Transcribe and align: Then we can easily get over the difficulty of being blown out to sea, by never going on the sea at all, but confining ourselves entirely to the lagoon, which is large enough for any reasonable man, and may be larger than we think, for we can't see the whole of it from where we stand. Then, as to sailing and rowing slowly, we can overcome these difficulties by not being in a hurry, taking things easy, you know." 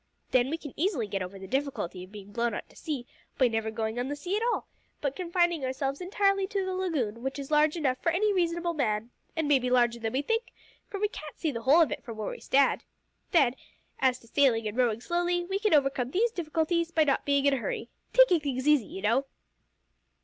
Then 0.31 0.49
we 0.49 0.57
can 0.57 0.73
easily 0.75 1.05
get 1.05 1.21
over 1.21 1.37
the 1.37 1.45
difficulty 1.45 2.03
of 2.03 2.11
being 2.11 2.31
blown 2.31 2.55
out 2.55 2.67
to 2.69 2.75
sea, 2.75 3.05
by 3.37 3.47
never 3.47 3.69
going 3.69 3.99
on 3.99 4.07
the 4.07 4.15
sea 4.15 4.35
at 4.35 4.41
all, 4.51 4.67
but 4.99 5.15
confining 5.15 5.63
ourselves 5.63 6.01
entirely 6.01 6.47
to 6.47 6.65
the 6.65 6.73
lagoon, 6.73 7.21
which 7.21 7.37
is 7.37 7.51
large 7.51 7.77
enough 7.77 7.99
for 8.01 8.11
any 8.11 8.33
reasonable 8.33 8.73
man, 8.73 9.11
and 9.35 9.47
may 9.47 9.59
be 9.59 9.69
larger 9.69 9.99
than 9.99 10.13
we 10.13 10.23
think, 10.23 10.53
for 10.89 10.99
we 10.99 11.07
can't 11.07 11.37
see 11.37 11.51
the 11.51 11.61
whole 11.61 11.81
of 11.81 11.91
it 11.91 12.03
from 12.03 12.17
where 12.17 12.31
we 12.31 12.39
stand. 12.39 12.83
Then, 13.29 13.53
as 13.99 14.17
to 14.21 14.27
sailing 14.27 14.67
and 14.67 14.75
rowing 14.75 15.01
slowly, 15.01 15.45
we 15.45 15.59
can 15.59 15.71
overcome 15.75 16.09
these 16.09 16.31
difficulties 16.31 16.89
by 16.89 17.03
not 17.03 17.23
being 17.23 17.45
in 17.45 17.53
a 17.53 17.57
hurry, 17.57 17.89
taking 18.11 18.39
things 18.39 18.67
easy, 18.67 18.87
you 18.87 19.03
know." 19.03 19.25